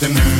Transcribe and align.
The 0.00 0.08
one 0.08 0.39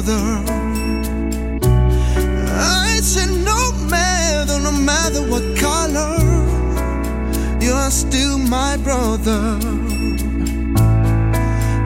I 0.00 0.02
said, 3.02 3.28
No 3.44 3.72
matter, 3.90 4.58
no 4.58 4.72
matter 4.72 5.20
what 5.28 5.42
color, 5.58 6.16
you 7.60 7.72
are 7.72 7.90
still 7.90 8.38
my 8.38 8.78
brother. 8.78 9.58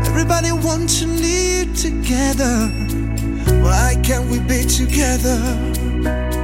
Everybody 0.07 0.53
wants 0.53 1.01
to 1.01 1.07
live 1.07 1.77
together. 1.77 2.69
Why 3.63 3.97
can't 4.05 4.31
we 4.31 4.39
be 4.39 4.63
together? 4.63 6.44